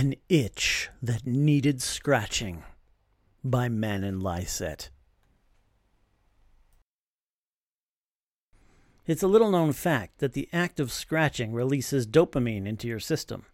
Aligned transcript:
An 0.00 0.14
Itch 0.30 0.88
That 1.02 1.26
Needed 1.26 1.82
Scratching 1.82 2.64
by 3.44 3.68
Manen 3.68 4.22
Lyset. 4.22 4.88
It's 9.06 9.22
a 9.22 9.28
little 9.28 9.50
known 9.50 9.74
fact 9.74 10.20
that 10.20 10.32
the 10.32 10.48
act 10.54 10.80
of 10.80 10.90
scratching 10.90 11.52
releases 11.52 12.06
dopamine 12.06 12.66
into 12.66 12.88
your 12.88 12.98
system. 12.98 13.44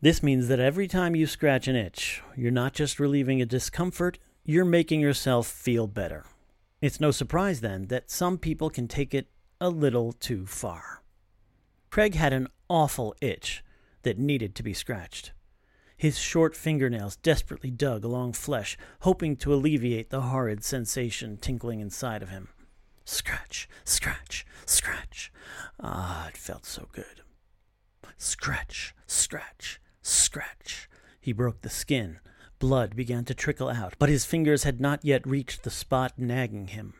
This 0.00 0.22
means 0.22 0.48
that 0.48 0.60
every 0.60 0.88
time 0.88 1.14
you 1.14 1.26
scratch 1.26 1.68
an 1.68 1.76
itch, 1.76 2.22
you're 2.34 2.50
not 2.50 2.72
just 2.72 2.98
relieving 2.98 3.42
a 3.42 3.44
discomfort, 3.44 4.18
you're 4.46 4.64
making 4.64 5.02
yourself 5.02 5.46
feel 5.46 5.86
better. 5.86 6.24
It's 6.80 7.00
no 7.00 7.10
surprise 7.10 7.60
then 7.60 7.88
that 7.88 8.10
some 8.10 8.38
people 8.38 8.70
can 8.70 8.88
take 8.88 9.12
it 9.12 9.28
a 9.60 9.68
little 9.68 10.14
too 10.14 10.46
far. 10.46 11.02
Craig 11.90 12.14
had 12.14 12.32
an 12.32 12.48
awful 12.70 13.14
itch 13.20 13.62
that 14.04 14.18
needed 14.18 14.54
to 14.54 14.62
be 14.62 14.72
scratched. 14.72 15.32
His 15.96 16.18
short 16.18 16.54
fingernails 16.54 17.16
desperately 17.16 17.70
dug 17.70 18.04
along 18.04 18.34
flesh, 18.34 18.76
hoping 19.00 19.34
to 19.36 19.54
alleviate 19.54 20.10
the 20.10 20.20
horrid 20.20 20.62
sensation 20.62 21.38
tinkling 21.38 21.80
inside 21.80 22.22
of 22.22 22.28
him. 22.28 22.48
Scratch, 23.06 23.66
scratch, 23.84 24.44
scratch. 24.66 25.32
Ah, 25.80 26.28
it 26.28 26.36
felt 26.36 26.66
so 26.66 26.88
good. 26.92 27.22
Scratch, 28.18 28.94
scratch, 29.06 29.80
scratch. 30.02 30.88
He 31.20 31.32
broke 31.32 31.62
the 31.62 31.70
skin. 31.70 32.18
Blood 32.58 32.94
began 32.94 33.24
to 33.24 33.34
trickle 33.34 33.68
out, 33.68 33.94
but 33.98 34.08
his 34.08 34.24
fingers 34.24 34.64
had 34.64 34.80
not 34.80 35.04
yet 35.04 35.26
reached 35.26 35.62
the 35.62 35.70
spot 35.70 36.18
nagging 36.18 36.68
him. 36.68 36.94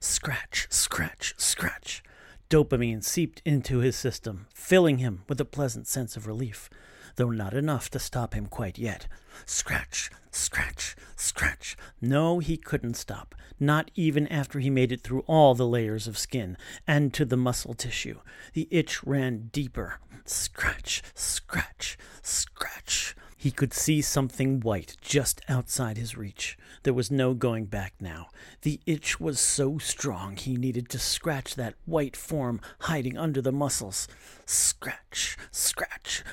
Scratch, 0.00 0.68
scratch, 0.70 1.34
scratch. 1.36 2.02
Dopamine 2.48 3.02
seeped 3.02 3.42
into 3.44 3.78
his 3.78 3.96
system, 3.96 4.46
filling 4.54 4.98
him 4.98 5.22
with 5.28 5.40
a 5.40 5.44
pleasant 5.44 5.86
sense 5.86 6.16
of 6.16 6.26
relief 6.26 6.70
though 7.16 7.30
not 7.30 7.54
enough 7.54 7.90
to 7.90 7.98
stop 7.98 8.34
him 8.34 8.46
quite 8.46 8.78
yet. 8.78 9.06
Scratch, 9.44 10.10
scratch, 10.30 10.96
scratch. 11.16 11.76
No, 12.00 12.38
he 12.38 12.56
couldn't 12.56 12.94
stop, 12.94 13.34
not 13.58 13.90
even 13.94 14.26
after 14.28 14.60
he 14.60 14.70
made 14.70 14.92
it 14.92 15.02
through 15.02 15.24
all 15.26 15.54
the 15.54 15.66
layers 15.66 16.06
of 16.06 16.18
skin 16.18 16.56
and 16.86 17.12
to 17.14 17.24
the 17.24 17.36
muscle 17.36 17.74
tissue. 17.74 18.20
The 18.52 18.68
itch 18.70 19.04
ran 19.04 19.48
deeper. 19.52 20.00
Scratch, 20.24 21.02
scratch, 21.14 21.98
scratch. 22.22 23.14
He 23.38 23.50
could 23.50 23.72
see 23.72 24.02
something 24.02 24.60
white 24.60 24.96
just 25.00 25.40
outside 25.48 25.98
his 25.98 26.16
reach. 26.16 26.58
There 26.82 26.94
was 26.94 27.10
no 27.10 27.32
going 27.34 27.66
back 27.66 27.94
now. 28.00 28.28
The 28.62 28.80
itch 28.86 29.20
was 29.20 29.38
so 29.38 29.78
strong 29.78 30.36
he 30.36 30.56
needed 30.56 30.88
to 30.88 30.98
scratch 30.98 31.54
that 31.54 31.74
white 31.84 32.16
form 32.16 32.60
hiding 32.80 33.16
under 33.16 33.40
the 33.40 33.52
muscles. 33.52 34.08
Scratch, 34.46 35.36
scratch. 35.52 36.24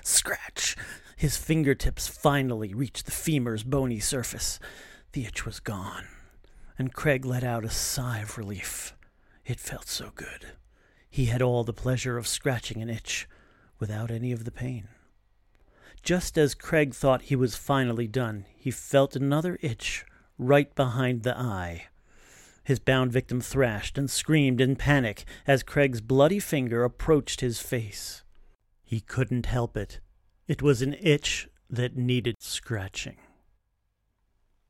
His 1.23 1.37
fingertips 1.37 2.05
finally 2.05 2.73
reached 2.73 3.05
the 3.05 3.13
femur's 3.13 3.63
bony 3.63 4.01
surface. 4.01 4.59
The 5.13 5.23
itch 5.23 5.45
was 5.45 5.61
gone, 5.61 6.05
and 6.77 6.93
Craig 6.93 7.23
let 7.23 7.45
out 7.45 7.63
a 7.63 7.69
sigh 7.69 8.19
of 8.19 8.37
relief. 8.37 8.93
It 9.45 9.57
felt 9.57 9.87
so 9.87 10.11
good. 10.15 10.47
He 11.09 11.27
had 11.27 11.41
all 11.41 11.63
the 11.63 11.71
pleasure 11.71 12.17
of 12.17 12.27
scratching 12.27 12.81
an 12.81 12.89
itch 12.89 13.25
without 13.79 14.11
any 14.11 14.33
of 14.33 14.43
the 14.43 14.51
pain. 14.51 14.89
Just 16.01 16.37
as 16.37 16.53
Craig 16.53 16.93
thought 16.93 17.21
he 17.21 17.37
was 17.37 17.55
finally 17.55 18.05
done, 18.05 18.43
he 18.57 18.69
felt 18.69 19.15
another 19.15 19.57
itch 19.61 20.05
right 20.37 20.75
behind 20.75 21.23
the 21.23 21.37
eye. 21.39 21.85
His 22.65 22.79
bound 22.79 23.13
victim 23.13 23.39
thrashed 23.39 23.97
and 23.97 24.11
screamed 24.11 24.59
in 24.59 24.75
panic 24.75 25.23
as 25.47 25.63
Craig's 25.63 26.01
bloody 26.01 26.39
finger 26.39 26.83
approached 26.83 27.39
his 27.39 27.61
face. 27.61 28.23
He 28.83 28.99
couldn't 28.99 29.45
help 29.45 29.77
it. 29.77 30.01
It 30.53 30.61
was 30.61 30.83
an 30.83 30.95
itch 31.01 31.47
that 31.67 31.95
needed 31.97 32.35
scratching. 32.39 33.17